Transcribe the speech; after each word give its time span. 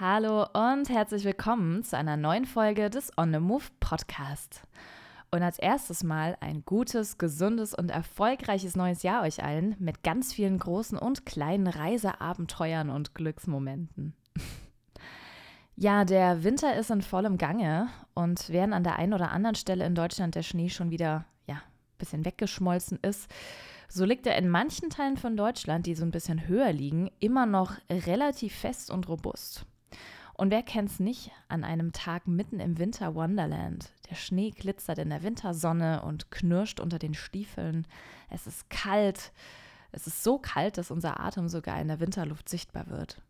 Hallo 0.00 0.46
und 0.52 0.88
herzlich 0.90 1.24
willkommen 1.24 1.82
zu 1.82 1.96
einer 1.96 2.16
neuen 2.16 2.44
Folge 2.44 2.88
des 2.88 3.10
On 3.18 3.32
the 3.32 3.40
Move 3.40 3.64
Podcast. 3.80 4.62
Und 5.32 5.42
als 5.42 5.58
erstes 5.58 6.04
mal 6.04 6.36
ein 6.38 6.62
gutes, 6.64 7.18
gesundes 7.18 7.74
und 7.74 7.90
erfolgreiches 7.90 8.76
neues 8.76 9.02
Jahr 9.02 9.24
euch 9.24 9.42
allen 9.42 9.74
mit 9.80 10.04
ganz 10.04 10.32
vielen 10.32 10.56
großen 10.56 10.96
und 10.96 11.26
kleinen 11.26 11.66
Reiseabenteuern 11.66 12.90
und 12.90 13.16
Glücksmomenten. 13.16 14.14
Ja, 15.80 16.04
der 16.04 16.42
Winter 16.42 16.74
ist 16.74 16.90
in 16.90 17.02
vollem 17.02 17.38
Gange 17.38 17.86
und 18.12 18.50
während 18.50 18.74
an 18.74 18.82
der 18.82 18.96
einen 18.96 19.14
oder 19.14 19.30
anderen 19.30 19.54
Stelle 19.54 19.86
in 19.86 19.94
Deutschland 19.94 20.34
der 20.34 20.42
Schnee 20.42 20.70
schon 20.70 20.90
wieder 20.90 21.24
ja, 21.46 21.54
ein 21.54 21.98
bisschen 21.98 22.24
weggeschmolzen 22.24 22.98
ist, 23.02 23.30
so 23.88 24.04
liegt 24.04 24.26
er 24.26 24.36
in 24.36 24.48
manchen 24.48 24.90
Teilen 24.90 25.16
von 25.16 25.36
Deutschland, 25.36 25.86
die 25.86 25.94
so 25.94 26.04
ein 26.04 26.10
bisschen 26.10 26.48
höher 26.48 26.72
liegen, 26.72 27.12
immer 27.20 27.46
noch 27.46 27.74
relativ 27.88 28.56
fest 28.56 28.90
und 28.90 29.08
robust. 29.08 29.66
Und 30.38 30.52
wer 30.52 30.62
kennt's 30.62 31.00
nicht 31.00 31.32
an 31.48 31.64
einem 31.64 31.92
Tag 31.92 32.28
mitten 32.28 32.60
im 32.60 32.78
Winter 32.78 33.16
Wonderland? 33.16 33.90
Der 34.08 34.14
Schnee 34.14 34.50
glitzert 34.50 34.98
in 34.98 35.10
der 35.10 35.24
Wintersonne 35.24 36.02
und 36.02 36.30
knirscht 36.30 36.78
unter 36.78 37.00
den 37.00 37.14
Stiefeln. 37.14 37.88
Es 38.30 38.46
ist 38.46 38.70
kalt. 38.70 39.32
Es 39.90 40.06
ist 40.06 40.22
so 40.22 40.38
kalt, 40.38 40.78
dass 40.78 40.92
unser 40.92 41.18
Atem 41.18 41.48
sogar 41.48 41.80
in 41.80 41.88
der 41.88 41.98
Winterluft 41.98 42.48
sichtbar 42.48 42.86
wird. 42.86 43.20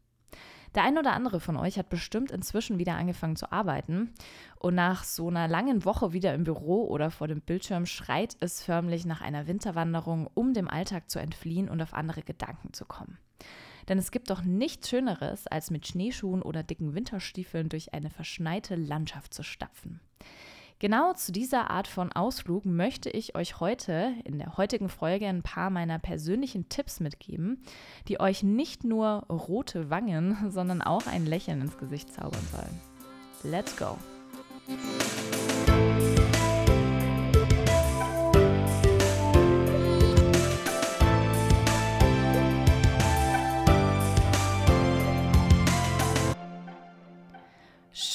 Der 0.74 0.82
ein 0.82 0.98
oder 0.98 1.14
andere 1.14 1.40
von 1.40 1.56
euch 1.56 1.78
hat 1.78 1.88
bestimmt 1.88 2.30
inzwischen 2.30 2.78
wieder 2.78 2.96
angefangen 2.96 3.36
zu 3.36 3.50
arbeiten 3.50 4.12
und 4.58 4.74
nach 4.74 5.02
so 5.04 5.28
einer 5.28 5.48
langen 5.48 5.86
Woche 5.86 6.12
wieder 6.12 6.34
im 6.34 6.44
Büro 6.44 6.88
oder 6.88 7.10
vor 7.10 7.26
dem 7.26 7.40
Bildschirm 7.40 7.86
schreit 7.86 8.36
es 8.40 8.62
förmlich 8.62 9.06
nach 9.06 9.22
einer 9.22 9.46
Winterwanderung, 9.46 10.28
um 10.34 10.52
dem 10.52 10.68
Alltag 10.68 11.08
zu 11.08 11.20
entfliehen 11.20 11.70
und 11.70 11.80
auf 11.80 11.94
andere 11.94 12.20
Gedanken 12.20 12.74
zu 12.74 12.84
kommen. 12.84 13.16
Denn 13.88 13.98
es 13.98 14.10
gibt 14.10 14.30
doch 14.30 14.42
nichts 14.42 14.90
Schöneres, 14.90 15.46
als 15.46 15.70
mit 15.70 15.86
Schneeschuhen 15.86 16.42
oder 16.42 16.62
dicken 16.62 16.94
Winterstiefeln 16.94 17.68
durch 17.68 17.94
eine 17.94 18.10
verschneite 18.10 18.74
Landschaft 18.74 19.32
zu 19.32 19.42
stapfen. 19.42 20.00
Genau 20.80 21.12
zu 21.12 21.32
dieser 21.32 21.70
Art 21.70 21.88
von 21.88 22.12
Ausflug 22.12 22.64
möchte 22.64 23.10
ich 23.10 23.34
euch 23.34 23.58
heute 23.58 24.14
in 24.24 24.38
der 24.38 24.56
heutigen 24.56 24.88
Folge 24.88 25.26
ein 25.26 25.42
paar 25.42 25.70
meiner 25.70 25.98
persönlichen 25.98 26.68
Tipps 26.68 27.00
mitgeben, 27.00 27.64
die 28.06 28.20
euch 28.20 28.44
nicht 28.44 28.84
nur 28.84 29.24
rote 29.28 29.90
Wangen, 29.90 30.50
sondern 30.50 30.80
auch 30.80 31.06
ein 31.06 31.26
Lächeln 31.26 31.62
ins 31.62 31.78
Gesicht 31.78 32.12
zaubern 32.12 32.46
sollen. 32.52 32.80
Let's 33.42 33.76
go! 33.76 33.98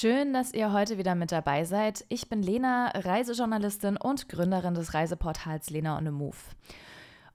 Schön, 0.03 0.33
dass 0.33 0.53
ihr 0.53 0.73
heute 0.73 0.97
wieder 0.97 1.15
mit 1.15 1.31
dabei 1.31 1.63
seid. 1.63 2.03
Ich 2.09 2.27
bin 2.27 2.43
Lena, 2.43 2.89
Reisejournalistin 2.89 3.95
und 3.95 4.27
Gründerin 4.27 4.73
des 4.73 4.93
Reiseportals 4.93 5.69
Lena 5.69 5.97
on 5.97 6.03
the 6.03 6.11
Move. 6.11 6.35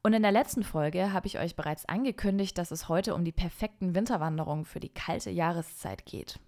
Und 0.02 0.12
in 0.12 0.20
der 0.20 0.33
letzten 0.33 0.62
Folge 0.62 1.14
habe 1.14 1.27
ich 1.27 1.39
euch 1.39 1.56
bereits 1.56 1.86
angekündigt, 1.86 2.58
dass 2.58 2.70
es 2.70 2.91
heute 2.91 3.14
um 3.14 3.24
die 3.24 3.33
perfekten 3.33 3.94
Winterwanderungen 3.94 4.66
für 4.66 4.80
die 4.80 4.91
kalte 4.91 5.30
Jahreszeit 5.30 6.05
geht. 6.05 6.41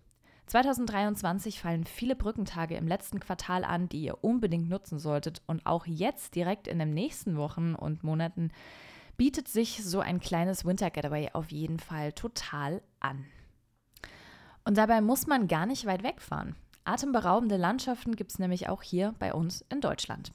2023 0.48 1.58
fallen 1.58 1.84
viele 1.84 2.16
Brückentage 2.16 2.76
im 2.76 2.86
letzten 2.86 3.18
Quartal 3.18 3.64
an, 3.64 3.88
die 3.88 4.02
ihr 4.02 4.22
unbedingt 4.22 4.68
nutzen 4.68 4.98
solltet. 4.98 5.41
Und 5.46 5.64
auch 5.64 5.86
jetzt, 5.86 6.34
direkt 6.34 6.68
in 6.68 6.78
den 6.78 6.92
nächsten 6.92 7.38
Wochen 7.38 7.74
und 7.74 8.04
Monaten, 8.04 8.50
bietet 9.16 9.48
sich 9.48 9.82
so 9.82 10.00
ein 10.00 10.20
kleines 10.20 10.66
Winter 10.66 10.91
Getaway 10.91 11.30
auf 11.32 11.50
jeden 11.50 11.78
Fall 11.78 12.12
total 12.12 12.82
an. 13.00 13.24
Und 14.70 14.76
dabei 14.76 15.00
muss 15.00 15.26
man 15.26 15.48
gar 15.48 15.66
nicht 15.66 15.84
weit 15.84 16.04
wegfahren. 16.04 16.54
Atemberaubende 16.84 17.56
Landschaften 17.56 18.14
gibt 18.14 18.30
es 18.30 18.38
nämlich 18.38 18.68
auch 18.68 18.84
hier 18.84 19.16
bei 19.18 19.34
uns 19.34 19.64
in 19.68 19.80
Deutschland. 19.80 20.32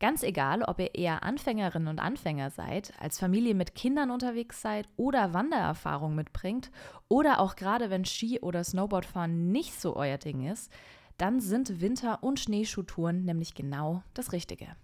Ganz 0.00 0.24
egal, 0.24 0.64
ob 0.64 0.80
ihr 0.80 0.96
eher 0.96 1.22
Anfängerinnen 1.22 1.86
und 1.86 2.00
Anfänger 2.00 2.50
seid, 2.50 2.92
als 2.98 3.20
Familie 3.20 3.54
mit 3.54 3.76
Kindern 3.76 4.10
unterwegs 4.10 4.62
seid 4.62 4.88
oder 4.96 5.32
Wandererfahrung 5.32 6.16
mitbringt 6.16 6.72
oder 7.06 7.38
auch 7.38 7.54
gerade 7.54 7.88
wenn 7.88 8.04
Ski- 8.04 8.40
oder 8.40 8.64
Snowboardfahren 8.64 9.52
nicht 9.52 9.80
so 9.80 9.94
euer 9.94 10.18
Ding 10.18 10.44
ist, 10.50 10.72
dann 11.16 11.38
sind 11.38 11.80
Winter- 11.80 12.24
und 12.24 12.40
Schneeschuhtouren 12.40 13.24
nämlich 13.24 13.54
genau 13.54 14.02
das 14.14 14.32
Richtige. 14.32 14.74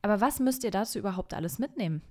Aber 0.00 0.20
was 0.20 0.38
müsst 0.38 0.62
ihr 0.62 0.70
dazu 0.70 1.00
überhaupt 1.00 1.34
alles 1.34 1.58
mitnehmen? 1.58 2.02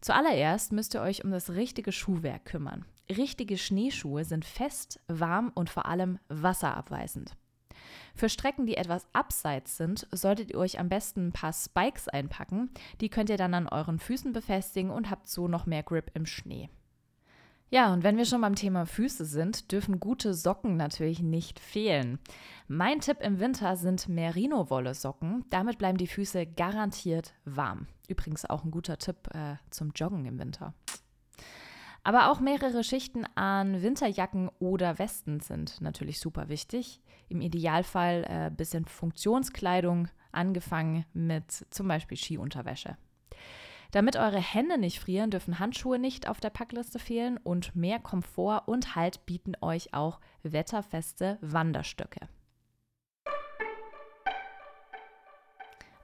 Zuallererst 0.00 0.72
müsst 0.72 0.96
ihr 0.96 1.02
euch 1.02 1.22
um 1.22 1.30
das 1.30 1.50
richtige 1.50 1.92
Schuhwerk 1.92 2.46
kümmern. 2.46 2.84
Richtige 3.10 3.56
Schneeschuhe 3.56 4.24
sind 4.24 4.44
fest, 4.44 5.00
warm 5.08 5.50
und 5.54 5.70
vor 5.70 5.86
allem 5.86 6.18
wasserabweisend. 6.28 7.36
Für 8.14 8.28
Strecken, 8.28 8.66
die 8.66 8.76
etwas 8.76 9.06
abseits 9.12 9.76
sind, 9.76 10.06
solltet 10.10 10.50
ihr 10.50 10.58
euch 10.58 10.78
am 10.78 10.88
besten 10.88 11.28
ein 11.28 11.32
paar 11.32 11.52
Spikes 11.52 12.08
einpacken. 12.08 12.70
Die 13.00 13.08
könnt 13.08 13.30
ihr 13.30 13.36
dann 13.36 13.54
an 13.54 13.68
euren 13.68 13.98
Füßen 13.98 14.32
befestigen 14.32 14.90
und 14.90 15.10
habt 15.10 15.28
so 15.28 15.48
noch 15.48 15.66
mehr 15.66 15.82
Grip 15.82 16.10
im 16.14 16.26
Schnee. 16.26 16.68
Ja, 17.70 17.92
und 17.92 18.02
wenn 18.02 18.16
wir 18.16 18.24
schon 18.24 18.40
beim 18.40 18.54
Thema 18.54 18.86
Füße 18.86 19.26
sind, 19.26 19.72
dürfen 19.72 20.00
gute 20.00 20.32
Socken 20.32 20.76
natürlich 20.76 21.20
nicht 21.20 21.60
fehlen. 21.60 22.18
Mein 22.66 23.00
Tipp 23.00 23.18
im 23.20 23.40
Winter 23.40 23.76
sind 23.76 24.08
Merino-Wolle-Socken. 24.08 25.44
Damit 25.50 25.76
bleiben 25.76 25.98
die 25.98 26.06
Füße 26.06 26.46
garantiert 26.46 27.34
warm. 27.44 27.86
Übrigens 28.08 28.46
auch 28.46 28.64
ein 28.64 28.70
guter 28.70 28.96
Tipp 28.96 29.28
äh, 29.34 29.56
zum 29.68 29.92
Joggen 29.94 30.24
im 30.24 30.38
Winter. 30.38 30.72
Aber 32.08 32.30
auch 32.30 32.40
mehrere 32.40 32.84
Schichten 32.84 33.26
an 33.34 33.82
Winterjacken 33.82 34.48
oder 34.60 34.98
Westen 34.98 35.40
sind 35.40 35.82
natürlich 35.82 36.20
super 36.20 36.48
wichtig. 36.48 37.02
Im 37.28 37.42
Idealfall 37.42 38.24
ein 38.24 38.46
äh, 38.46 38.50
bisschen 38.50 38.86
Funktionskleidung, 38.86 40.08
angefangen 40.32 41.04
mit 41.12 41.66
zum 41.68 41.86
Beispiel 41.86 42.16
Skiunterwäsche. 42.16 42.96
Damit 43.90 44.16
eure 44.16 44.40
Hände 44.40 44.78
nicht 44.78 45.00
frieren, 45.00 45.30
dürfen 45.30 45.58
Handschuhe 45.58 45.98
nicht 45.98 46.30
auf 46.30 46.40
der 46.40 46.48
Packliste 46.48 46.98
fehlen 46.98 47.36
und 47.36 47.76
mehr 47.76 47.98
Komfort 47.98 48.62
und 48.64 48.96
Halt 48.96 49.26
bieten 49.26 49.52
euch 49.60 49.92
auch 49.92 50.18
wetterfeste 50.42 51.36
Wanderstöcke. 51.42 52.20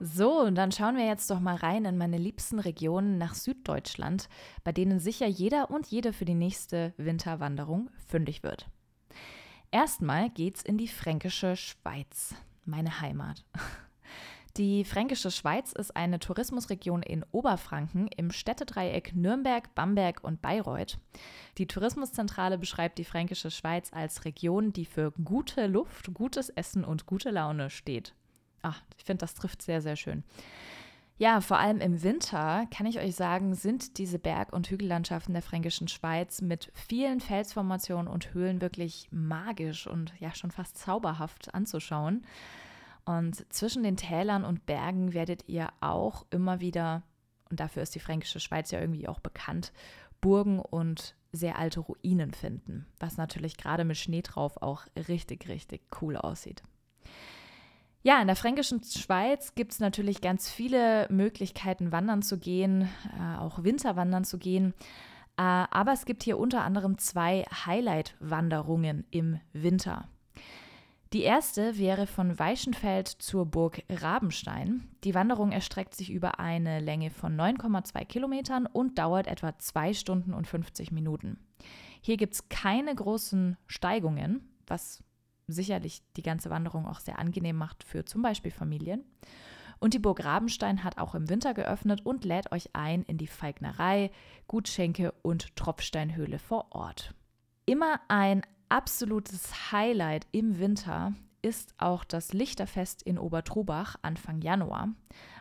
So, 0.07 0.41
und 0.43 0.57
dann 0.57 0.71
schauen 0.71 0.99
wir 0.99 1.07
jetzt 1.07 1.31
doch 1.31 1.41
mal 1.41 1.57
rein 1.57 1.87
in 1.87 1.97
meine 1.97 2.19
liebsten 2.19 2.59
Regionen 2.59 3.17
nach 3.17 3.35
Süddeutschland, 3.35 4.29
bei 4.63 4.71
denen 4.71 5.01
sicher 5.01 5.27
jeder 5.27 5.71
und 5.71 5.87
jede 5.87 6.13
für 6.13 6.27
die 6.27 6.35
nächste 6.35 6.93
Winterwanderung 6.99 7.89
fündig 8.07 8.43
wird. 8.43 8.69
Erstmal 9.71 10.29
geht's 10.29 10.61
in 10.61 10.77
die 10.77 10.89
fränkische 10.89 11.57
Schweiz, 11.57 12.35
meine 12.67 13.01
Heimat. 13.01 13.47
Die 14.59 14.85
Fränkische 14.85 15.31
Schweiz 15.31 15.73
ist 15.73 15.97
eine 15.97 16.19
Tourismusregion 16.19 17.03
in 17.03 17.25
Oberfranken 17.33 18.09
im 18.09 18.31
Städtedreieck 18.31 19.17
Nürnberg, 19.17 19.75
Bamberg 19.75 20.23
und 20.23 20.43
Bayreuth. 20.43 20.99
Die 21.57 21.67
Tourismuszentrale 21.67 22.59
beschreibt 22.59 22.99
die 22.99 23.05
Fränkische 23.07 23.51
Schweiz 23.51 23.91
als 23.91 24.27
Region, 24.27 24.75
die 24.75 24.85
für 24.85 25.13
gute 25.13 25.67
Luft, 25.67 26.13
gutes 26.13 26.51
Essen 26.51 26.85
und 26.85 27.07
gute 27.07 27.31
Laune 27.31 27.71
steht. 27.71 28.15
Ach, 28.65 28.83
ich 28.97 29.05
finde, 29.05 29.21
das 29.21 29.35
trifft 29.35 29.63
sehr, 29.63 29.83
sehr 29.83 29.95
schön. 29.95 30.25
Ja, 31.17 31.41
vor 31.41 31.59
allem 31.59 31.81
im 31.81 32.03
Winter 32.03 32.67
kann 32.75 32.87
ich 32.87 32.99
euch 32.99 33.15
sagen, 33.15 33.55
sind 33.55 33.99
diese 33.99 34.19
Berg- 34.19 34.53
und 34.53 34.69
Hügellandschaften 34.69 35.35
der 35.35 35.43
fränkischen 35.43 35.87
Schweiz 35.87 36.41
mit 36.41 36.73
vielen 36.75 37.21
Felsformationen 37.21 38.09
und 38.09 38.35
Höhlen 38.35 38.61
wirklich 38.61 39.07
magisch 39.13 39.87
und 39.87 40.13
ja 40.19 40.35
schon 40.35 40.51
fast 40.51 40.77
zauberhaft 40.79 41.55
anzuschauen. 41.55 42.25
Und 43.05 43.45
zwischen 43.53 43.83
den 43.83 43.97
Tälern 43.97 44.45
und 44.45 44.67
Bergen 44.67 45.13
werdet 45.13 45.47
ihr 45.47 45.69
auch 45.81 46.25
immer 46.31 46.61
wieder, 46.61 47.03
und 47.51 47.61
dafür 47.61 47.83
ist 47.83 47.95
die 47.95 48.01
fränkische 48.01 48.41
Schweiz 48.41 48.71
ja 48.71 48.81
irgendwie 48.81 49.07
auch 49.07 49.21
bekannt, 49.21 49.73
Burgen 50.21 50.59
und 50.59 51.15
sehr 51.33 51.59
alte 51.59 51.81
Ruinen 51.81 52.33
finden, 52.33 52.87
was 52.99 53.19
natürlich 53.19 53.59
gerade 53.59 53.85
mit 53.85 53.99
Schnee 53.99 54.23
drauf 54.23 54.61
auch 54.63 54.87
richtig, 55.09 55.49
richtig 55.49 55.83
cool 56.01 56.17
aussieht. 56.17 56.63
Ja, 58.07 58.21
in 58.21 58.27
der 58.27 58.37
fränkischen 58.37 58.83
Schweiz 58.85 59.55
gibt 59.55 59.73
es 59.73 59.81
natürlich 59.81 60.21
ganz 60.21 60.51
viele 60.51 61.09
Möglichkeiten, 61.09 61.91
wandern 61.91 62.21
zu 62.21 62.39
gehen, 62.39 62.87
äh, 63.19 63.39
auch 63.39 63.65
Winterwandern 63.65 64.25
zu 64.25 64.37
gehen. 64.37 64.75
Äh, 65.39 65.41
aber 65.71 65.95
es 65.95 66.05
gibt 66.05 66.23
hier 66.23 66.39
unter 66.39 66.65
anderem 66.65 66.99
zwei 66.99 67.47
Highlight-Wanderungen 67.65 69.07
im 69.11 69.41
Winter. 69.55 70.07
Die 71.15 71.23
erste 71.23 71.79
wäre 71.79 72.07
von 72.07 72.39
Weichenfeld 72.39 73.09
zur 73.09 73.47
Burg 73.47 73.83
Rabenstein. 73.89 74.87
Die 75.05 75.15
Wanderung 75.15 75.51
erstreckt 75.51 75.95
sich 75.95 76.11
über 76.11 76.39
eine 76.39 76.81
Länge 76.81 77.09
von 77.09 77.35
9,2 77.35 78.05
Kilometern 78.05 78.67
und 78.67 78.99
dauert 78.99 79.29
etwa 79.29 79.59
2 79.59 79.95
Stunden 79.95 80.35
und 80.35 80.47
50 80.47 80.93
Minuten. 80.93 81.39
Hier 82.03 82.19
gibt 82.19 82.35
es 82.35 82.51
keine 82.51 82.95
großen 82.95 83.57
Steigungen, 83.67 84.47
was 84.67 85.03
sicherlich 85.47 86.03
die 86.17 86.23
ganze 86.23 86.51
Wanderung 86.51 86.87
auch 86.87 87.01
sehr 87.01 87.19
angenehm 87.19 87.57
macht 87.57 87.85
für 87.85 88.05
zum 88.05 88.23
Beispiel 88.23 88.51
Familien. 88.51 89.05
Und 89.81 89.95
die 89.95 89.99
Burg 89.99 90.25
Rabenstein 90.25 90.85
hat 90.85 90.99
auch 90.99 91.15
im 91.15 91.29
Winter 91.29 91.53
geöffnet 91.53 92.07
und 92.07 92.25
lädt 92.25 92.53
euch 92.53 92.71
ein 92.75 93.03
in 93.03 93.19
die 93.19 93.27
Feignerei, 93.27 94.11
Gutschenke 94.47 95.13
und 95.23 95.55
Tropfsteinhöhle 95.57 96.39
vor 96.39 96.69
Ort. 96.71 97.15
Immer 97.67 98.01
ein 98.09 98.43
absolutes 98.69 99.73
Highlight 99.73 100.27
im 100.33 100.59
Winter 100.59 101.13
ist 101.43 101.75
auch 101.77 102.05
das 102.05 102.33
Lichterfest 102.33 103.03
in 103.03 103.19
Obertrubach 103.19 103.97
Anfang 104.01 104.41
Januar. 104.41 104.89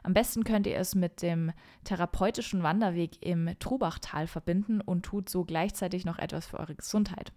Am 0.04 0.14
besten 0.14 0.44
könnt 0.44 0.68
ihr 0.68 0.78
es 0.78 0.96
mit 0.96 1.22
dem 1.22 1.54
therapeutischen 1.86 2.62
Wanderweg 2.62 3.26
im 3.26 3.58
Trubachtal 3.60 4.28
verbinden 4.28 4.82
und 4.82 5.04
tut 5.04 5.30
so 5.30 5.46
gleichzeitig 5.46 6.04
noch 6.04 6.20
etwas 6.20 6.46
für 6.46 6.60
eure 6.60 6.76
Gesundheit. 6.76 7.32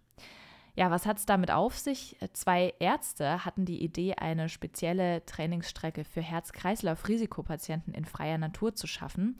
Ja, 0.76 0.90
was 0.90 1.06
hat 1.06 1.16
es 1.18 1.24
damit 1.24 1.50
auf 1.50 1.78
sich? 1.78 2.18
Zwei 2.34 2.74
Ärzte 2.78 3.46
hatten 3.46 3.64
die 3.64 3.82
Idee, 3.82 4.14
eine 4.16 4.50
spezielle 4.50 5.24
Trainingsstrecke 5.24 6.04
für 6.04 6.20
Herz-Kreislauf-Risikopatienten 6.20 7.94
in 7.94 8.04
freier 8.04 8.36
Natur 8.36 8.74
zu 8.74 8.86
schaffen. 8.86 9.38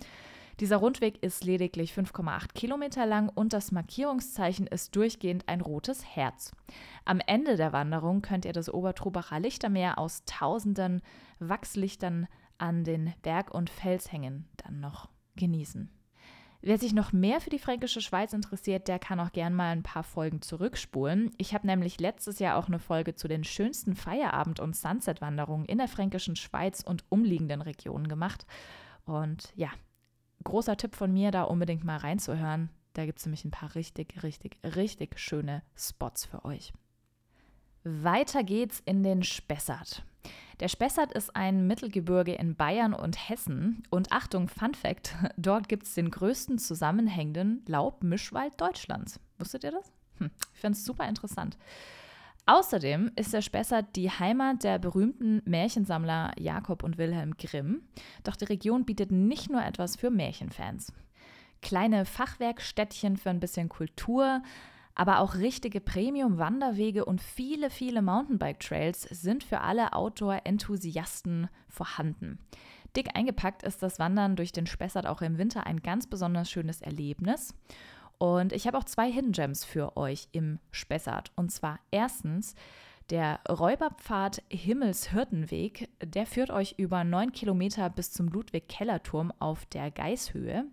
Dieser 0.61 0.79
Rundweg 0.79 1.23
ist 1.23 1.45
lediglich 1.45 1.93
5,8 1.93 2.55
Kilometer 2.55 3.05
lang 3.05 3.29
und 3.29 3.53
das 3.53 3.71
Markierungszeichen 3.71 4.67
ist 4.67 4.97
durchgehend 4.97 5.47
ein 5.47 5.61
rotes 5.61 6.07
Herz. 6.07 6.53
Am 7.05 7.21
Ende 7.21 7.57
der 7.57 7.75
Wanderung 7.75 8.23
könnt 8.23 8.47
ihr 8.47 8.55
das 8.55 8.73
Obertrubacher 8.73 9.39
Lichtermeer 9.39 9.99
aus 9.99 10.23
tausenden 10.25 11.03
Wachslichtern 11.39 12.29
an 12.57 12.85
den 12.85 13.13
Berg- 13.21 13.53
und 13.53 13.69
Felshängen 13.69 14.49
dann 14.57 14.81
noch 14.81 15.11
genießen. 15.37 15.91
Wer 16.67 16.79
sich 16.79 16.93
noch 16.93 17.13
mehr 17.13 17.41
für 17.41 17.49
die 17.49 17.61
fränkische 17.61 18.01
Schweiz 18.01 18.33
interessiert, 18.33 18.89
der 18.89 18.99
kann 18.99 19.21
auch 19.21 19.31
gern 19.31 19.55
mal 19.55 19.71
ein 19.71 19.85
paar 19.85 20.03
Folgen 20.03 20.43
zurückspulen. 20.43 21.31
Ich 21.39 21.55
habe 21.55 21.65
nämlich 21.65 22.01
letztes 22.01 22.41
Jahr 22.41 22.57
auch 22.57 22.67
eine 22.67 22.81
Folge 22.81 23.15
zu 23.15 23.29
den 23.29 23.45
schönsten 23.45 23.95
Feierabend- 23.95 24.59
und 24.59 24.75
Sunset-Wanderungen 24.75 25.67
in 25.67 25.79
der 25.79 25.87
fränkischen 25.87 26.35
Schweiz 26.35 26.83
und 26.83 27.05
umliegenden 27.09 27.63
Regionen 27.63 28.09
gemacht. 28.09 28.47
Und 29.05 29.53
ja, 29.55 29.71
großer 30.43 30.77
Tipp 30.77 30.97
von 30.97 31.13
mir, 31.13 31.31
da 31.31 31.45
unbedingt 31.45 31.85
mal 31.85 31.99
reinzuhören. 31.99 32.71
Da 32.95 33.07
gibt 33.07 33.21
es 33.21 33.27
nämlich 33.27 33.45
ein 33.45 33.53
paar 33.53 33.77
richtig, 33.77 34.25
richtig, 34.25 34.59
richtig 34.65 35.21
schöne 35.21 35.63
Spots 35.77 36.25
für 36.25 36.45
euch. 36.45 36.73
Weiter 37.89 38.43
geht's 38.43 38.83
in 38.85 39.05
den 39.05 39.23
Spessart. 39.23 40.03
Der 40.59 40.67
Spessart 40.67 41.13
ist 41.13 41.37
ein 41.37 41.69
Mittelgebirge 41.69 42.33
in 42.35 42.57
Bayern 42.57 42.93
und 42.93 43.29
Hessen. 43.29 43.85
Und 43.91 44.11
Achtung, 44.11 44.49
Fun 44.49 44.75
Fact: 44.75 45.15
Dort 45.37 45.69
gibt 45.69 45.85
es 45.85 45.95
den 45.95 46.11
größten 46.11 46.59
zusammenhängenden 46.59 47.63
Laubmischwald 47.69 48.61
Deutschlands. 48.61 49.21
Wusstet 49.39 49.63
ihr 49.63 49.71
das? 49.71 49.93
Hm, 50.19 50.31
ich 50.53 50.61
finde 50.61 50.77
es 50.77 50.85
super 50.85 51.09
interessant. 51.09 51.57
Außerdem 52.47 53.13
ist 53.15 53.33
der 53.33 53.43
Spessart 53.43 53.95
die 53.95 54.11
Heimat 54.11 54.65
der 54.65 54.81
berühmten 54.81 55.43
Märchensammler 55.45 56.33
Jakob 56.39 56.83
und 56.83 56.99
Wilhelm 56.99 57.37
Grimm. 57.37 57.83
Doch 58.25 58.35
die 58.35 58.47
Region 58.47 58.85
bietet 58.85 59.13
nicht 59.13 59.49
nur 59.49 59.65
etwas 59.65 59.95
für 59.95 60.11
Märchenfans. 60.11 60.93
Kleine 61.63 62.05
Fachwerkstädtchen 62.05 63.17
für 63.17 63.31
ein 63.31 63.41
bisschen 63.41 63.69
Kultur, 63.69 64.43
aber 64.97 65.21
auch 65.21 65.37
richtige 65.37 65.81
Premium-Wanderwege 65.81 67.05
und 67.05 67.21
viele, 67.21 67.71
viele 67.71 68.03
Mountainbike-Trails 68.03 69.03
sind 69.03 69.45
für 69.45 69.61
alle 69.61 69.93
Outdoor-Enthusiasten 69.93 71.49
vorhanden. 71.69 72.39
Dick 72.97 73.11
eingepackt 73.15 73.63
ist 73.63 73.83
das 73.83 73.99
Wandern 73.99 74.37
durch 74.37 74.53
den 74.53 74.67
Spessart 74.67 75.07
auch 75.07 75.21
im 75.21 75.37
Winter 75.37 75.67
ein 75.67 75.81
ganz 75.83 76.07
besonders 76.07 76.51
schönes 76.51 76.81
Erlebnis. 76.81 77.55
Und 78.17 78.55
ich 78.55 78.67
habe 78.67 78.79
auch 78.79 78.85
zwei 78.85 79.13
Hidden 79.13 79.33
Gems 79.33 79.67
für 79.67 79.99
euch 79.99 80.29
im 80.33 80.59
Spessart. 80.71 81.31
Und 81.37 81.53
zwar 81.53 81.79
erstens 81.91 82.55
der 83.11 83.41
Räuberpfad 83.47 84.43
Himmelshirtenweg. 84.49 85.91
Der 86.03 86.25
führt 86.25 86.51
euch 86.51 86.77
über 86.79 87.05
neun 87.05 87.33
Kilometer 87.33 87.91
bis 87.91 88.13
zum 88.13 88.29
Ludwig-Keller-Turm 88.29 89.31
auf 89.39 89.67
der 89.67 89.91
Geishöhe. 89.91 90.65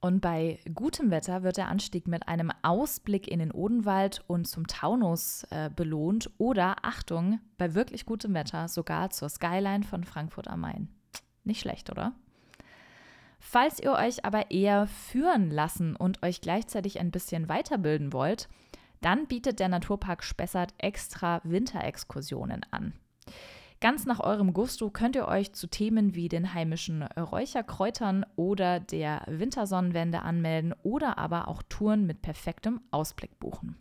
Und 0.00 0.20
bei 0.20 0.60
gutem 0.74 1.10
Wetter 1.10 1.42
wird 1.42 1.56
der 1.56 1.68
Anstieg 1.68 2.06
mit 2.06 2.28
einem 2.28 2.52
Ausblick 2.62 3.26
in 3.26 3.40
den 3.40 3.50
Odenwald 3.50 4.22
und 4.28 4.46
zum 4.46 4.68
Taunus 4.68 5.44
äh, 5.50 5.70
belohnt 5.74 6.30
oder, 6.38 6.76
Achtung, 6.82 7.40
bei 7.56 7.74
wirklich 7.74 8.06
gutem 8.06 8.32
Wetter 8.32 8.68
sogar 8.68 9.10
zur 9.10 9.28
Skyline 9.28 9.82
von 9.82 10.04
Frankfurt 10.04 10.46
am 10.46 10.60
Main. 10.60 10.88
Nicht 11.42 11.60
schlecht, 11.60 11.90
oder? 11.90 12.12
Falls 13.40 13.80
ihr 13.80 13.92
euch 13.92 14.24
aber 14.24 14.50
eher 14.50 14.86
führen 14.86 15.50
lassen 15.50 15.96
und 15.96 16.22
euch 16.22 16.40
gleichzeitig 16.40 17.00
ein 17.00 17.10
bisschen 17.10 17.48
weiterbilden 17.48 18.12
wollt, 18.12 18.48
dann 19.00 19.26
bietet 19.26 19.58
der 19.58 19.68
Naturpark 19.68 20.22
Spessart 20.22 20.74
extra 20.78 21.40
Winterexkursionen 21.44 22.64
an. 22.70 22.92
Ganz 23.80 24.06
nach 24.06 24.18
eurem 24.18 24.54
Gusto 24.54 24.90
könnt 24.90 25.14
ihr 25.14 25.28
euch 25.28 25.52
zu 25.52 25.68
Themen 25.68 26.16
wie 26.16 26.28
den 26.28 26.52
heimischen 26.52 27.02
Räucherkräutern 27.02 28.26
oder 28.34 28.80
der 28.80 29.22
Wintersonnenwende 29.28 30.22
anmelden 30.22 30.74
oder 30.82 31.16
aber 31.16 31.46
auch 31.46 31.62
Touren 31.68 32.04
mit 32.04 32.20
perfektem 32.20 32.80
Ausblick 32.90 33.38
buchen. 33.38 33.76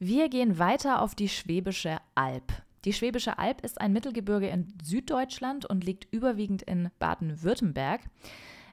Wir 0.00 0.28
gehen 0.28 0.58
weiter 0.58 1.00
auf 1.00 1.14
die 1.14 1.28
Schwäbische 1.28 1.98
Alb. 2.16 2.52
Die 2.84 2.92
Schwäbische 2.92 3.38
Alb 3.38 3.60
ist 3.60 3.80
ein 3.80 3.92
Mittelgebirge 3.92 4.48
in 4.48 4.74
Süddeutschland 4.82 5.64
und 5.64 5.84
liegt 5.84 6.12
überwiegend 6.12 6.62
in 6.62 6.90
Baden-Württemberg. 6.98 8.00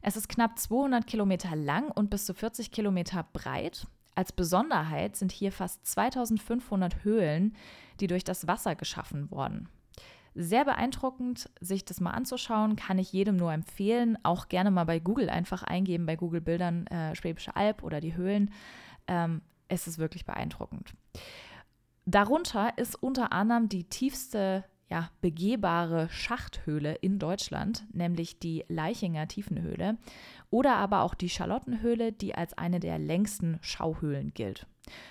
Es 0.01 0.17
ist 0.17 0.27
knapp 0.27 0.57
200 0.57 1.05
Kilometer 1.05 1.55
lang 1.55 1.91
und 1.91 2.09
bis 2.09 2.25
zu 2.25 2.33
40 2.33 2.71
Kilometer 2.71 3.27
breit. 3.31 3.85
Als 4.15 4.31
Besonderheit 4.31 5.15
sind 5.15 5.31
hier 5.31 5.51
fast 5.51 5.85
2500 5.85 7.03
Höhlen, 7.03 7.55
die 7.99 8.07
durch 8.07 8.23
das 8.23 8.47
Wasser 8.47 8.75
geschaffen 8.75 9.29
wurden. 9.29 9.69
Sehr 10.41 10.63
beeindruckend, 10.63 11.49
sich 11.59 11.83
das 11.83 11.99
mal 11.99 12.11
anzuschauen, 12.11 12.77
kann 12.77 12.97
ich 12.97 13.11
jedem 13.11 13.35
nur 13.35 13.51
empfehlen. 13.51 14.17
Auch 14.23 14.47
gerne 14.47 14.71
mal 14.71 14.85
bei 14.85 14.99
Google 14.99 15.29
einfach 15.29 15.63
eingeben, 15.63 16.05
bei 16.05 16.15
Google 16.15 16.39
Bildern 16.39 16.87
äh, 16.87 17.13
Schwäbische 17.13 17.57
Alb 17.57 17.83
oder 17.83 17.99
die 17.99 18.15
Höhlen. 18.15 18.53
Ähm, 19.07 19.41
es 19.67 19.85
ist 19.85 19.97
wirklich 19.97 20.25
beeindruckend. 20.25 20.93
Darunter 22.05 22.77
ist 22.77 22.95
unter 22.95 23.33
anderem 23.33 23.67
die 23.67 23.83
tiefste 23.83 24.63
ja, 24.89 25.09
begehbare 25.19 26.07
Schachthöhle 26.09 26.95
in 26.95 27.19
Deutschland, 27.19 27.83
nämlich 27.91 28.39
die 28.39 28.63
Leichinger 28.69 29.27
Tiefenhöhle, 29.27 29.97
oder 30.51 30.77
aber 30.77 31.01
auch 31.01 31.15
die 31.15 31.29
Charlottenhöhle, 31.29 32.13
die 32.13 32.33
als 32.33 32.57
eine 32.57 32.79
der 32.79 32.97
längsten 32.97 33.59
Schauhöhlen 33.59 34.33
gilt. 34.33 34.67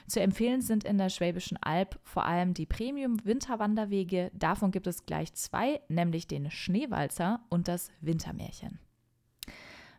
Zu 0.06 0.20
empfehlen 0.20 0.60
sind 0.60 0.84
in 0.84 0.98
der 0.98 1.08
Schwäbischen 1.08 1.56
Alb 1.62 1.98
vor 2.02 2.24
allem 2.24 2.54
die 2.54 2.66
Premium-Winterwanderwege. 2.66 4.30
Davon 4.34 4.70
gibt 4.70 4.86
es 4.86 5.06
gleich 5.06 5.32
zwei, 5.34 5.80
nämlich 5.88 6.26
den 6.26 6.50
Schneewalzer 6.50 7.40
und 7.48 7.68
das 7.68 7.90
Wintermärchen. 8.00 8.78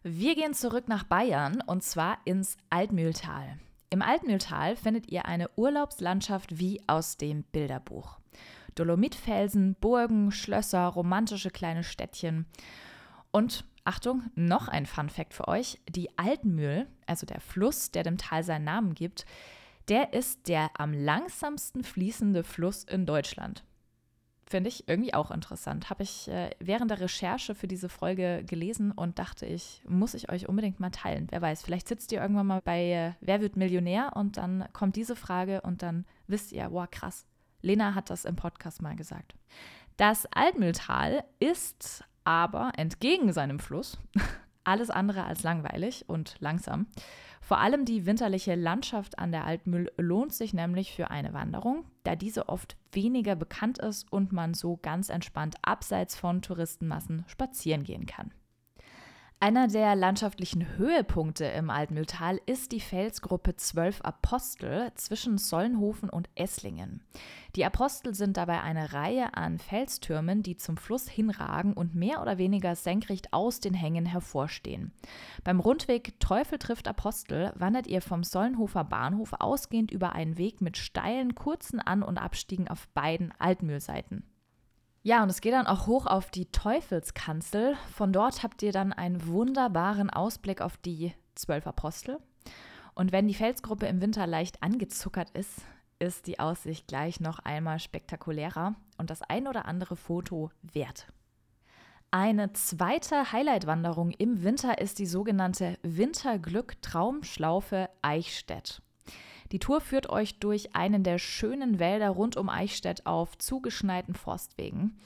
Wir 0.03 0.35
gehen 0.35 0.53
zurück 0.53 0.87
nach 0.87 1.03
Bayern 1.03 1.61
und 1.65 1.83
zwar 1.83 2.19
ins 2.25 2.55
Altmühltal. 2.69 3.59
Im 3.89 4.01
Altmühltal 4.01 4.75
findet 4.75 5.11
ihr 5.11 5.25
eine 5.25 5.49
Urlaubslandschaft 5.55 6.59
wie 6.59 6.81
aus 6.87 7.17
dem 7.17 7.43
Bilderbuch. 7.43 8.19
Dolomitfelsen, 8.75 9.75
Burgen, 9.81 10.31
Schlösser, 10.31 10.85
romantische 10.85 11.49
kleine 11.49 11.83
Städtchen. 11.83 12.45
Und 13.31 13.65
Achtung, 13.83 14.23
noch 14.35 14.67
ein 14.67 14.85
Fun 14.85 15.09
Fact 15.09 15.33
für 15.33 15.47
euch: 15.47 15.79
Die 15.89 16.17
Altmühl, 16.17 16.87
also 17.07 17.25
der 17.25 17.41
Fluss, 17.41 17.91
der 17.91 18.03
dem 18.03 18.17
Tal 18.17 18.43
seinen 18.43 18.65
Namen 18.65 18.93
gibt, 18.93 19.25
der 19.89 20.13
ist 20.13 20.47
der 20.47 20.69
am 20.77 20.93
langsamsten 20.93 21.83
fließende 21.83 22.43
Fluss 22.43 22.83
in 22.83 23.05
Deutschland. 23.05 23.63
Finde 24.45 24.69
ich 24.69 24.87
irgendwie 24.87 25.13
auch 25.13 25.29
interessant. 25.29 25.91
Habe 25.91 26.01
ich 26.01 26.27
äh, 26.27 26.49
während 26.59 26.89
der 26.89 26.99
Recherche 26.99 27.53
für 27.53 27.67
diese 27.67 27.87
Folge 27.87 28.43
gelesen 28.47 28.91
und 28.91 29.19
dachte 29.19 29.45
ich, 29.45 29.83
muss 29.87 30.15
ich 30.15 30.31
euch 30.31 30.49
unbedingt 30.49 30.79
mal 30.79 30.89
teilen. 30.89 31.27
Wer 31.29 31.41
weiß, 31.41 31.61
vielleicht 31.61 31.87
sitzt 31.87 32.11
ihr 32.11 32.21
irgendwann 32.21 32.47
mal 32.47 32.61
bei 32.61 32.91
äh, 32.91 33.11
Wer 33.21 33.41
wird 33.41 33.57
Millionär 33.57 34.13
und 34.15 34.37
dann 34.37 34.67
kommt 34.73 34.95
diese 34.95 35.15
Frage 35.15 35.61
und 35.61 35.83
dann 35.83 36.05
wisst 36.25 36.51
ihr, 36.51 36.67
wow, 36.71 36.89
krass. 36.89 37.27
Lena 37.61 37.93
hat 37.93 38.09
das 38.09 38.25
im 38.25 38.35
Podcast 38.35 38.81
mal 38.81 38.95
gesagt. 38.95 39.35
Das 39.97 40.25
Altmühltal 40.27 41.23
ist 41.39 42.03
aber 42.23 42.71
entgegen 42.77 43.33
seinem 43.33 43.59
Fluss 43.59 43.99
alles 44.69 44.89
andere 44.89 45.23
als 45.23 45.43
langweilig 45.43 46.05
und 46.07 46.35
langsam. 46.39 46.87
Vor 47.41 47.59
allem 47.59 47.85
die 47.85 48.05
winterliche 48.05 48.53
Landschaft 48.55 49.17
an 49.17 49.31
der 49.31 49.45
Altmühl 49.45 49.91
lohnt 49.97 50.33
sich 50.33 50.53
nämlich 50.53 50.93
für 50.93 51.09
eine 51.09 51.33
Wanderung, 51.33 51.85
da 52.03 52.15
diese 52.15 52.47
oft 52.47 52.77
weniger 52.91 53.35
bekannt 53.35 53.79
ist 53.79 54.11
und 54.11 54.31
man 54.31 54.53
so 54.53 54.77
ganz 54.77 55.09
entspannt 55.09 55.55
abseits 55.63 56.15
von 56.15 56.41
Touristenmassen 56.41 57.25
spazieren 57.27 57.83
gehen 57.83 58.05
kann. 58.05 58.31
Einer 59.41 59.69
der 59.69 59.95
landschaftlichen 59.95 60.77
Höhepunkte 60.77 61.45
im 61.45 61.69
Altmühltal 61.69 62.41
ist 62.45 62.73
die 62.73 62.81
Felsgruppe 62.81 63.55
Zwölf 63.55 64.01
Apostel 64.01 64.91
zwischen 64.95 65.37
Sollenhofen 65.37 66.09
und 66.09 66.27
Esslingen. 66.35 67.05
Die 67.55 67.63
Apostel 67.63 68.13
sind 68.13 68.35
dabei 68.35 68.59
eine 68.59 68.91
Reihe 68.91 69.33
an 69.35 69.57
Felstürmen, 69.57 70.43
die 70.43 70.57
zum 70.57 70.75
Fluss 70.75 71.07
hinragen 71.07 71.71
und 71.71 71.95
mehr 71.95 72.21
oder 72.21 72.37
weniger 72.37 72.75
senkrecht 72.75 73.31
aus 73.31 73.61
den 73.61 73.73
Hängen 73.73 74.05
hervorstehen. 74.05 74.91
Beim 75.45 75.61
Rundweg 75.61 76.19
Teufel 76.19 76.59
trifft 76.59 76.89
Apostel 76.89 77.53
wandert 77.55 77.87
ihr 77.87 78.01
vom 78.01 78.25
Sollenhofer 78.25 78.83
Bahnhof 78.83 79.31
ausgehend 79.39 79.91
über 79.91 80.11
einen 80.11 80.37
Weg 80.37 80.59
mit 80.59 80.75
steilen, 80.75 81.33
kurzen 81.33 81.79
An- 81.79 82.03
und 82.03 82.17
Abstiegen 82.17 82.67
auf 82.67 82.89
beiden 82.89 83.33
Altmühlseiten. 83.39 84.25
Ja, 85.01 85.23
und 85.23 85.29
es 85.29 85.41
geht 85.41 85.53
dann 85.53 85.67
auch 85.67 85.87
hoch 85.87 86.05
auf 86.05 86.29
die 86.29 86.47
Teufelskanzel. 86.47 87.75
Von 87.93 88.11
dort 88.11 88.43
habt 88.43 88.61
ihr 88.61 88.73
dann 88.73 88.91
einen 88.91 89.27
wunderbaren 89.27 90.09
Ausblick 90.09 90.61
auf 90.61 90.77
die 90.77 91.13
zwölf 91.35 91.65
Apostel. 91.67 92.17
Und 92.95 93.13
wenn 93.13 93.27
die 93.27 93.33
Felsgruppe 93.33 93.87
im 93.87 94.01
Winter 94.01 94.27
leicht 94.27 94.61
angezuckert 94.61 95.29
ist, 95.31 95.61
ist 95.99 96.27
die 96.27 96.39
Aussicht 96.39 96.87
gleich 96.87 97.21
noch 97.21 97.39
einmal 97.39 97.79
spektakulärer 97.79 98.75
und 98.97 99.09
das 99.09 99.21
ein 99.21 99.47
oder 99.47 99.65
andere 99.65 99.95
Foto 99.95 100.51
wert. 100.61 101.07
Eine 102.11 102.51
zweite 102.53 103.31
Highlight-Wanderung 103.31 104.11
im 104.11 104.43
Winter 104.43 104.81
ist 104.81 104.99
die 104.99 105.05
sogenannte 105.05 105.77
Winterglück-Traumschlaufe 105.83 107.89
Eichstätt. 108.01 108.81
Die 109.51 109.59
Tour 109.59 109.81
führt 109.81 110.09
euch 110.09 110.39
durch 110.39 110.75
einen 110.75 111.03
der 111.03 111.17
schönen 111.17 111.79
Wälder 111.79 112.09
rund 112.09 112.37
um 112.37 112.49
Eichstätt 112.49 113.05
auf 113.05 113.37
zugeschneiten 113.37 114.13
Forstwegen. 114.13 114.99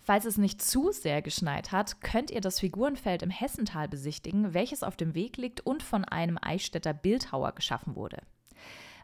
Falls 0.00 0.24
es 0.24 0.38
nicht 0.38 0.62
zu 0.62 0.90
sehr 0.92 1.20
geschneit 1.20 1.72
hat, 1.72 2.00
könnt 2.00 2.30
ihr 2.30 2.40
das 2.40 2.60
Figurenfeld 2.60 3.22
im 3.22 3.30
Hessental 3.30 3.88
besichtigen, 3.88 4.54
welches 4.54 4.82
auf 4.82 4.96
dem 4.96 5.14
Weg 5.14 5.36
liegt 5.36 5.60
und 5.60 5.82
von 5.82 6.04
einem 6.04 6.38
Eichstätter 6.40 6.94
Bildhauer 6.94 7.52
geschaffen 7.52 7.94
wurde. 7.94 8.22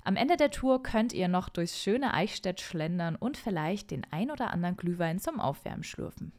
Am 0.02 0.16
Ende 0.16 0.36
der 0.36 0.50
Tour 0.50 0.82
könnt 0.82 1.12
ihr 1.12 1.28
noch 1.28 1.48
durchs 1.48 1.78
schöne 1.78 2.14
Eichstätt 2.14 2.60
schlendern 2.60 3.16
und 3.16 3.36
vielleicht 3.36 3.90
den 3.90 4.06
ein 4.10 4.30
oder 4.30 4.50
anderen 4.50 4.76
Glühwein 4.76 5.18
zum 5.18 5.40
Aufwärmen 5.40 5.82
schlürfen. 5.82 6.32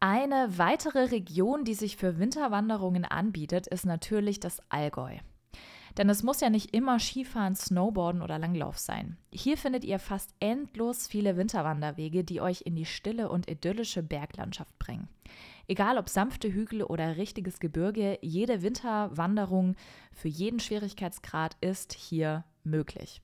Eine 0.00 0.58
weitere 0.58 1.04
Region, 1.04 1.64
die 1.64 1.74
sich 1.74 1.96
für 1.96 2.18
Winterwanderungen 2.18 3.04
anbietet, 3.04 3.66
ist 3.66 3.86
natürlich 3.86 4.38
das 4.38 4.60
Allgäu. 4.70 5.18
Denn 5.96 6.08
es 6.08 6.22
muss 6.22 6.40
ja 6.40 6.50
nicht 6.50 6.74
immer 6.74 6.98
Skifahren, 6.98 7.54
Snowboarden 7.54 8.22
oder 8.22 8.38
Langlauf 8.38 8.78
sein. 8.78 9.16
Hier 9.30 9.56
findet 9.56 9.84
ihr 9.84 9.98
fast 9.98 10.34
endlos 10.40 11.06
viele 11.06 11.36
Winterwanderwege, 11.36 12.24
die 12.24 12.40
euch 12.40 12.62
in 12.62 12.74
die 12.74 12.84
stille 12.84 13.28
und 13.28 13.48
idyllische 13.48 14.02
Berglandschaft 14.02 14.76
bringen. 14.78 15.08
Egal 15.66 15.96
ob 15.96 16.08
sanfte 16.08 16.52
Hügel 16.52 16.82
oder 16.82 17.16
richtiges 17.16 17.60
Gebirge, 17.60 18.18
jede 18.22 18.62
Winterwanderung 18.62 19.76
für 20.12 20.28
jeden 20.28 20.60
Schwierigkeitsgrad 20.60 21.56
ist 21.60 21.94
hier 21.94 22.44
möglich. 22.64 23.22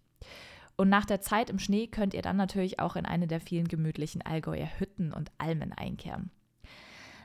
Und 0.77 0.89
nach 0.89 1.05
der 1.05 1.21
Zeit 1.21 1.51
im 1.51 1.59
Schnee 1.59 1.89
könnt 1.89 2.15
ihr 2.15 2.23
dann 2.23 2.37
natürlich 2.37 2.81
auch 2.81 2.97
in 2.97 3.05
eine 3.05 3.27
der 3.27 3.41
vielen 3.41 3.69
gemütlichen 3.69 4.23
Allgäuer 4.23 4.69
Hütten 4.79 5.13
und 5.13 5.31
Almen 5.37 5.73
einkehren. 5.73 6.31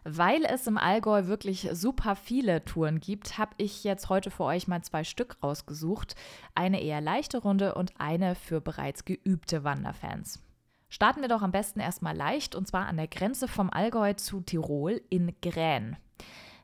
Weil 0.07 0.45
es 0.45 0.67
im 0.67 0.77
Allgäu 0.77 1.25
wirklich 1.25 1.67
super 1.74 2.15
viele 2.15 2.63
Touren 2.63 3.00
gibt, 3.00 3.39
habe 3.39 3.55
ich 3.57 3.83
jetzt 3.83 4.07
heute 4.07 4.29
für 4.29 4.43
euch 4.43 4.67
mal 4.67 4.83
zwei 4.83 5.03
Stück 5.03 5.38
rausgesucht. 5.41 6.15
Eine 6.53 6.83
eher 6.83 7.01
leichte 7.01 7.39
Runde 7.39 7.74
und 7.74 7.91
eine 7.97 8.35
für 8.35 8.62
bereits 8.62 9.05
geübte 9.05 9.63
Wanderfans. 9.63 10.43
Starten 10.89 11.21
wir 11.21 11.27
doch 11.27 11.41
am 11.41 11.51
besten 11.51 11.79
erstmal 11.79 12.15
leicht 12.15 12.53
und 12.53 12.67
zwar 12.67 12.85
an 12.85 12.97
der 12.97 13.07
Grenze 13.07 13.47
vom 13.47 13.71
Allgäu 13.71 14.13
zu 14.13 14.41
Tirol 14.41 15.01
in 15.09 15.35
Grän. 15.41 15.97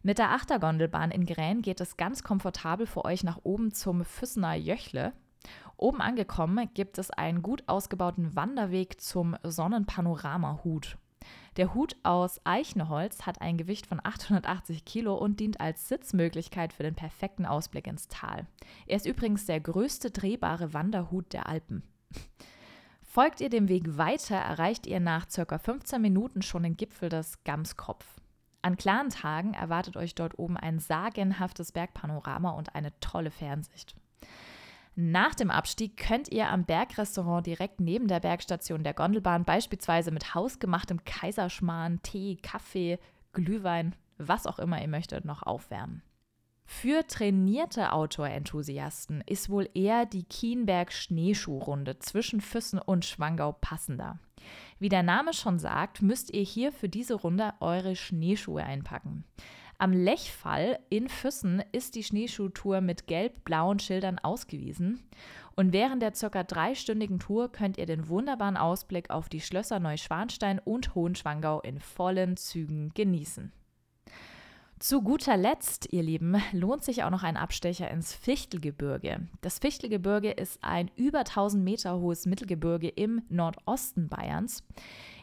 Mit 0.03 0.19
der 0.19 0.29
Achtergondelbahn 0.33 1.09
in 1.09 1.25
Grän 1.25 1.63
geht 1.63 1.81
es 1.81 1.97
ganz 1.97 2.21
komfortabel 2.21 2.85
für 2.85 3.05
euch 3.05 3.23
nach 3.23 3.39
oben 3.41 3.73
zum 3.73 4.05
Füssener 4.05 4.53
Jöchle. 4.53 5.13
Oben 5.77 5.99
angekommen 5.99 6.69
gibt 6.75 6.99
es 6.99 7.09
einen 7.09 7.41
gut 7.41 7.63
ausgebauten 7.65 8.35
Wanderweg 8.35 9.01
zum 9.01 9.35
Sonnenpanorama-Hut. 9.41 10.99
Der 11.57 11.73
Hut 11.73 11.97
aus 12.03 12.39
Eichenholz 12.45 13.25
hat 13.25 13.41
ein 13.41 13.57
Gewicht 13.57 13.85
von 13.85 13.99
880 14.01 14.85
Kilo 14.85 15.15
und 15.15 15.41
dient 15.41 15.59
als 15.59 15.89
Sitzmöglichkeit 15.89 16.71
für 16.71 16.83
den 16.83 16.95
perfekten 16.95 17.45
Ausblick 17.45 17.87
ins 17.87 18.07
Tal. 18.07 18.47
Er 18.87 18.95
ist 18.95 19.05
übrigens 19.05 19.45
der 19.45 19.59
größte 19.59 20.11
drehbare 20.11 20.73
Wanderhut 20.73 21.33
der 21.33 21.49
Alpen. 21.49 21.83
Folgt 23.03 23.41
ihr 23.41 23.49
dem 23.49 23.67
Weg 23.67 23.97
weiter, 23.97 24.37
erreicht 24.37 24.87
ihr 24.87 25.01
nach 25.01 25.27
ca. 25.27 25.57
15 25.57 26.01
Minuten 26.01 26.41
schon 26.41 26.63
den 26.63 26.77
Gipfel 26.77 27.09
des 27.09 27.43
Gamskopf. 27.43 28.05
An 28.61 28.77
klaren 28.77 29.09
Tagen 29.09 29.53
erwartet 29.53 29.97
euch 29.97 30.15
dort 30.15 30.39
oben 30.39 30.55
ein 30.55 30.79
sagenhaftes 30.79 31.73
Bergpanorama 31.73 32.51
und 32.51 32.75
eine 32.75 32.97
tolle 33.01 33.31
Fernsicht. 33.31 33.95
Nach 34.95 35.33
dem 35.33 35.49
Abstieg 35.49 35.95
könnt 35.95 36.29
ihr 36.29 36.49
am 36.49 36.65
Bergrestaurant 36.65 37.47
direkt 37.47 37.79
neben 37.79 38.07
der 38.07 38.19
Bergstation 38.19 38.83
der 38.83 38.93
Gondelbahn 38.93 39.45
beispielsweise 39.45 40.11
mit 40.11 40.35
hausgemachtem 40.35 41.05
Kaiserschmarrn, 41.05 42.01
Tee, 42.03 42.37
Kaffee, 42.41 42.99
Glühwein, 43.31 43.95
was 44.17 44.45
auch 44.45 44.59
immer 44.59 44.81
ihr 44.81 44.89
möchtet, 44.89 45.23
noch 45.23 45.43
aufwärmen. 45.43 46.03
Für 46.65 47.05
trainierte 47.05 47.91
Outdoor-Enthusiasten 47.91 49.23
ist 49.25 49.49
wohl 49.49 49.69
eher 49.73 50.05
die 50.05 50.23
Kienberg 50.23 50.93
Schneeschuhrunde 50.93 51.99
zwischen 51.99 52.39
Füssen 52.39 52.79
und 52.79 53.05
Schwangau 53.05 53.51
passender. 53.51 54.19
Wie 54.79 54.89
der 54.89 55.03
Name 55.03 55.33
schon 55.33 55.59
sagt, 55.59 56.01
müsst 56.01 56.33
ihr 56.33 56.43
hier 56.43 56.71
für 56.71 56.89
diese 56.89 57.15
Runde 57.15 57.53
eure 57.59 57.95
Schneeschuhe 57.95 58.63
einpacken. 58.63 59.25
Am 59.81 59.93
Lechfall 59.93 60.77
in 60.89 61.09
Füssen 61.09 61.63
ist 61.71 61.95
die 61.95 62.03
Schneeschuhtour 62.03 62.81
mit 62.81 63.07
gelb-blauen 63.07 63.79
Schildern 63.79 64.19
ausgewiesen. 64.19 64.99
Und 65.55 65.73
während 65.73 66.03
der 66.03 66.11
ca. 66.11 66.43
dreistündigen 66.43 67.17
Tour 67.17 67.51
könnt 67.51 67.79
ihr 67.79 67.87
den 67.87 68.07
wunderbaren 68.07 68.57
Ausblick 68.57 69.09
auf 69.09 69.27
die 69.27 69.41
Schlösser 69.41 69.79
Neuschwanstein 69.79 70.59
und 70.59 70.93
Hohenschwangau 70.93 71.61
in 71.61 71.79
vollen 71.79 72.37
Zügen 72.37 72.91
genießen. 72.93 73.51
Zu 74.81 75.03
guter 75.03 75.37
Letzt, 75.37 75.93
ihr 75.93 76.01
Lieben, 76.01 76.41
lohnt 76.53 76.83
sich 76.83 77.03
auch 77.03 77.11
noch 77.11 77.21
ein 77.21 77.37
Abstecher 77.37 77.91
ins 77.91 78.15
Fichtelgebirge. 78.15 79.27
Das 79.41 79.59
Fichtelgebirge 79.59 80.31
ist 80.31 80.57
ein 80.63 80.89
über 80.95 81.19
1000 81.19 81.63
Meter 81.63 81.99
hohes 81.99 82.25
Mittelgebirge 82.25 82.89
im 82.89 83.21
Nordosten 83.29 84.09
Bayerns. 84.09 84.63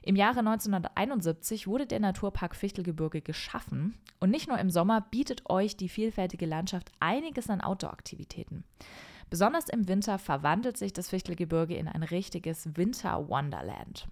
Im 0.04 0.14
Jahre 0.14 0.38
1971 0.38 1.66
wurde 1.66 1.86
der 1.86 1.98
Naturpark 1.98 2.54
Fichtelgebirge 2.54 3.20
geschaffen 3.20 3.98
und 4.20 4.30
nicht 4.30 4.46
nur 4.46 4.60
im 4.60 4.70
Sommer 4.70 5.00
bietet 5.00 5.50
euch 5.50 5.76
die 5.76 5.88
vielfältige 5.88 6.46
Landschaft 6.46 6.92
einiges 7.00 7.50
an 7.50 7.60
Outdoor-Aktivitäten. 7.60 8.62
Besonders 9.28 9.68
im 9.68 9.88
Winter 9.88 10.20
verwandelt 10.20 10.76
sich 10.76 10.92
das 10.92 11.08
Fichtelgebirge 11.08 11.74
in 11.74 11.88
ein 11.88 12.04
richtiges 12.04 12.76
Winter-Wonderland. 12.76 14.06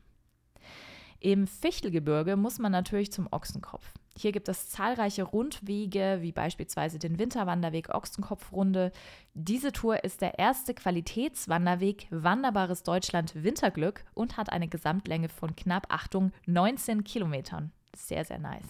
Im 1.20 1.46
Fichtelgebirge 1.46 2.34
muss 2.34 2.58
man 2.58 2.72
natürlich 2.72 3.12
zum 3.12 3.28
Ochsenkopf. 3.30 3.92
Hier 4.18 4.32
gibt 4.32 4.48
es 4.48 4.70
zahlreiche 4.70 5.24
Rundwege, 5.24 6.18
wie 6.22 6.32
beispielsweise 6.32 6.98
den 6.98 7.18
Winterwanderweg 7.18 7.90
Ochsenkopfrunde. 7.94 8.90
Diese 9.34 9.72
Tour 9.72 10.04
ist 10.04 10.22
der 10.22 10.38
erste 10.38 10.72
Qualitätswanderweg 10.72 12.06
Wanderbares 12.10 12.82
Deutschland 12.82 13.34
Winterglück 13.34 14.04
und 14.14 14.38
hat 14.38 14.50
eine 14.50 14.68
Gesamtlänge 14.68 15.28
von 15.28 15.54
knapp, 15.54 15.88
Achtung, 15.90 16.32
19 16.46 17.04
Kilometern. 17.04 17.72
Sehr, 17.94 18.24
sehr 18.24 18.38
nice. 18.38 18.64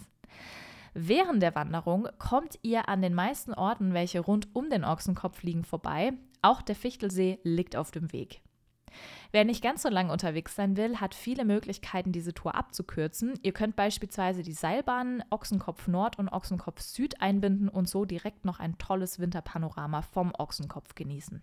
Während 0.95 1.43
der 1.43 1.55
Wanderung 1.55 2.09
kommt 2.19 2.59
ihr 2.63 2.89
an 2.89 3.01
den 3.01 3.15
meisten 3.15 3.55
Orten, 3.55 3.95
welche 3.95 4.21
rund 4.21 4.49
um 4.53 4.69
den 4.69 4.85
Ochsenkopf 4.85 5.45
liegen, 5.45 5.63
vorbei. 5.63 6.13
Auch 6.43 6.61
der 6.61 6.75
Fichtelsee 6.75 7.39
liegt 7.45 7.77
auf 7.77 7.93
dem 7.93 8.13
Weg. 8.13 8.41
Wer 9.33 9.45
nicht 9.45 9.63
ganz 9.63 9.83
so 9.83 9.89
lange 9.89 10.13
unterwegs 10.13 10.55
sein 10.55 10.77
will, 10.77 11.01
hat 11.01 11.15
viele 11.15 11.45
Möglichkeiten, 11.45 12.13
diese 12.13 12.33
Tour 12.33 12.55
abzukürzen. 12.55 13.39
Ihr 13.43 13.53
könnt 13.53 13.77
beispielsweise 13.77 14.43
die 14.43 14.53
Seilbahnen 14.53 15.23
Ochsenkopf 15.31 15.89
Nord 15.89 16.19
und 16.19 16.29
Ochsenkopf 16.29 16.81
Süd 16.81 17.21
einbinden 17.21 17.69
und 17.69 17.89
so 17.89 18.05
direkt 18.05 18.45
noch 18.45 18.61
ein 18.61 18.79
tolles 18.79 19.19
Winterpanorama 19.19 20.03
vom 20.03 20.33
Ochsenkopf 20.39 20.95
genießen. 20.95 21.43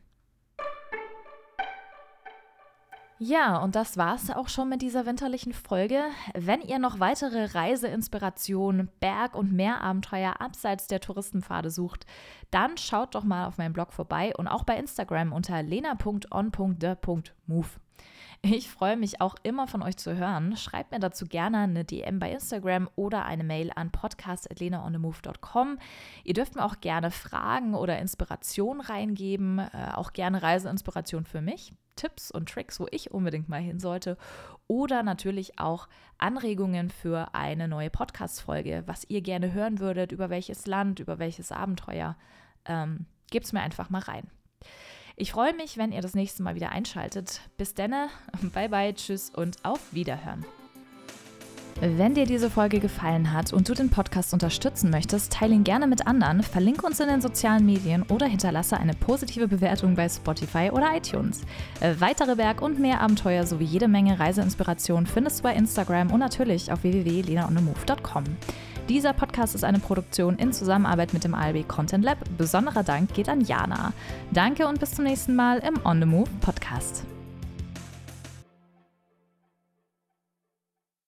Ja, 3.25 3.59
und 3.59 3.75
das 3.75 3.95
war's 3.95 4.29
auch 4.31 4.49
schon 4.49 4.67
mit 4.67 4.81
dieser 4.81 5.05
winterlichen 5.05 5.53
Folge. 5.53 6.01
Wenn 6.33 6.59
ihr 6.59 6.77
noch 6.77 6.99
weitere 6.99 7.45
Reiseinspirationen, 7.45 8.89
Berg- 8.99 9.35
und 9.35 9.53
Meerabenteuer 9.53 10.41
abseits 10.41 10.87
der 10.87 10.99
Touristenpfade 10.99 11.69
sucht, 11.69 12.05
dann 12.51 12.75
schaut 12.75 13.15
doch 13.15 13.23
mal 13.23 13.47
auf 13.47 13.57
meinem 13.57 13.71
Blog 13.71 13.93
vorbei 13.93 14.33
und 14.37 14.49
auch 14.49 14.65
bei 14.65 14.75
Instagram 14.75 15.31
unter 15.31 15.63
lena.on.de.move. 15.63 17.69
Ich 18.45 18.69
freue 18.69 18.97
mich 18.97 19.21
auch 19.21 19.35
immer 19.43 19.67
von 19.67 19.81
euch 19.81 19.95
zu 19.95 20.17
hören. 20.17 20.57
Schreibt 20.57 20.91
mir 20.91 20.99
dazu 20.99 21.25
gerne 21.25 21.59
eine 21.59 21.85
DM 21.85 22.19
bei 22.19 22.29
Instagram 22.29 22.89
oder 22.97 23.23
eine 23.23 23.45
Mail 23.45 23.71
an 23.73 23.89
podcast.lenaonemove.com. 23.89 25.79
Ihr 26.25 26.33
dürft 26.33 26.55
mir 26.55 26.65
auch 26.65 26.81
gerne 26.81 27.09
Fragen 27.09 27.73
oder 27.73 27.97
Inspirationen 27.99 28.81
reingeben, 28.81 29.59
äh, 29.59 29.93
auch 29.93 30.11
gerne 30.11 30.43
Reiseinspiration 30.43 31.23
für 31.23 31.39
mich. 31.39 31.71
Tipps 31.95 32.31
und 32.31 32.49
Tricks, 32.49 32.81
wo 32.81 32.87
ich 32.91 33.11
unbedingt 33.11 33.47
mal 33.47 33.61
hin 33.61 33.79
sollte. 33.79 34.17
Oder 34.67 35.03
natürlich 35.03 35.57
auch 35.57 35.87
Anregungen 36.17 36.89
für 36.89 37.33
eine 37.33 37.69
neue 37.69 37.89
Podcast-Folge, 37.89 38.83
was 38.87 39.05
ihr 39.07 39.21
gerne 39.21 39.53
hören 39.53 39.79
würdet, 39.79 40.11
über 40.11 40.29
welches 40.29 40.67
Land, 40.67 40.99
über 40.99 41.17
welches 41.17 41.53
Abenteuer. 41.53 42.17
Ähm, 42.65 43.05
Gebt 43.31 43.45
es 43.45 43.53
mir 43.53 43.61
einfach 43.61 43.89
mal 43.89 44.01
rein. 44.01 44.29
Ich 45.15 45.31
freue 45.31 45.53
mich, 45.53 45.77
wenn 45.77 45.91
ihr 45.91 46.01
das 46.01 46.15
nächste 46.15 46.41
Mal 46.41 46.55
wieder 46.55 46.71
einschaltet. 46.71 47.41
Bis 47.57 47.75
denne, 47.75 48.09
bye 48.53 48.69
bye, 48.69 48.93
tschüss 48.93 49.29
und 49.29 49.63
auf 49.63 49.79
Wiederhören. 49.91 50.43
Wenn 51.81 52.13
dir 52.13 52.25
diese 52.25 52.49
Folge 52.49 52.79
gefallen 52.79 53.33
hat 53.33 53.51
und 53.51 53.67
du 53.67 53.73
den 53.73 53.89
Podcast 53.89 54.31
unterstützen 54.31 54.89
möchtest, 54.89 55.33
teile 55.33 55.53
ihn 55.53 55.63
gerne 55.63 55.85
mit 55.85 56.07
anderen, 56.07 56.41
verlinke 56.41 56.85
uns 56.85 56.99
in 56.99 57.09
den 57.09 57.19
sozialen 57.19 57.65
Medien 57.65 58.03
oder 58.03 58.25
hinterlasse 58.25 58.77
eine 58.77 58.93
positive 58.93 59.47
Bewertung 59.47 59.95
bei 59.95 60.07
Spotify 60.07 60.69
oder 60.71 60.95
iTunes. 60.95 61.41
Äh, 61.81 61.95
weitere 61.99 62.35
Berg- 62.35 62.61
und 62.61 62.79
mehr 62.79 63.01
Abenteuer 63.01 63.45
sowie 63.45 63.65
jede 63.65 63.87
Menge 63.87 64.17
Reiseinspiration 64.17 65.05
findest 65.05 65.39
du 65.39 65.43
bei 65.43 65.55
Instagram 65.55 66.11
und 66.11 66.19
natürlich 66.19 66.71
auf 66.71 66.83
www.lenaonemove.com. 66.83 68.23
Dieser 68.89 69.13
Podcast 69.13 69.55
ist 69.55 69.63
eine 69.63 69.79
Produktion 69.79 70.37
in 70.37 70.51
Zusammenarbeit 70.51 71.13
mit 71.13 71.23
dem 71.23 71.33
ALB 71.33 71.67
Content 71.67 72.03
Lab. 72.03 72.17
Besonderer 72.37 72.83
Dank 72.83 73.13
geht 73.13 73.29
an 73.29 73.41
Jana. 73.41 73.93
Danke 74.31 74.67
und 74.67 74.79
bis 74.79 74.91
zum 74.91 75.05
nächsten 75.05 75.35
Mal 75.35 75.59
im 75.59 75.79
On 75.85 75.99
the 75.99 76.05
Move 76.05 76.29
Podcast. 76.41 77.05